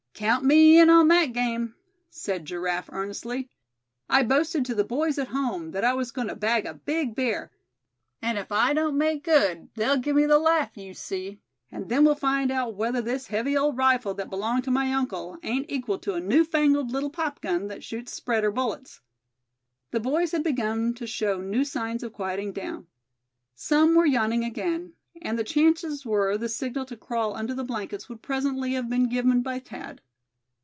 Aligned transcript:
"Count 0.13 0.45
me 0.45 0.79
in 0.79 0.87
on 0.87 1.07
that 1.07 1.33
game," 1.33 1.73
said 2.11 2.45
Giraffe, 2.45 2.91
earnestly. 2.93 3.49
"I 4.07 4.21
boasted 4.21 4.65
to 4.65 4.75
the 4.75 4.83
boys 4.83 5.17
at 5.17 5.29
home 5.29 5.71
that 5.71 5.83
I 5.83 5.95
was 5.95 6.11
goin' 6.11 6.27
to 6.27 6.35
bag 6.35 6.67
a 6.67 6.75
big 6.75 7.15
bear; 7.15 7.49
and 8.21 8.37
if 8.37 8.51
I 8.51 8.71
don't 8.73 8.99
make 8.99 9.23
good 9.23 9.69
they'll 9.73 9.97
give 9.97 10.15
me 10.15 10.27
the 10.27 10.37
laugh, 10.37 10.77
you 10.77 10.93
see. 10.93 11.39
And 11.71 11.89
then 11.89 12.05
we'll 12.05 12.13
find 12.13 12.51
out 12.51 12.75
whether 12.75 13.01
this 13.01 13.25
heavy 13.27 13.57
old 13.57 13.77
rifle 13.79 14.13
that 14.13 14.29
belonged 14.29 14.63
to 14.65 14.71
my 14.71 14.93
uncle, 14.93 15.39
ain't 15.41 15.71
equal 15.71 15.97
to 15.97 16.13
a 16.13 16.19
new 16.19 16.45
fangled 16.45 16.91
little 16.91 17.09
popgun 17.09 17.67
that 17.69 17.83
shoots 17.83 18.13
spreader 18.13 18.51
bullets." 18.51 19.01
The 19.89 19.99
boys 19.99 20.33
had 20.33 20.43
begun 20.43 20.93
to 20.95 21.07
show 21.07 21.41
new 21.41 21.63
signs 21.65 22.03
of 22.03 22.13
quieting 22.13 22.53
down. 22.53 22.85
Some 23.55 23.95
were 23.95 24.05
yawning 24.05 24.43
again, 24.43 24.93
and 25.19 25.39
the 25.39 25.43
chances 25.43 26.05
were 26.05 26.37
the 26.37 26.47
signal 26.47 26.85
to 26.85 26.95
crawl 26.97 27.35
under 27.35 27.55
the 27.55 27.63
blankets 27.63 28.07
would 28.07 28.21
presently 28.21 28.73
have 28.73 28.87
been 28.87 29.09
given 29.09 29.41
by 29.41 29.57
Thad. 29.57 29.99